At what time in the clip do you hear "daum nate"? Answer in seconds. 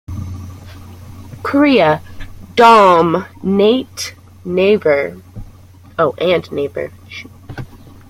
2.55-4.15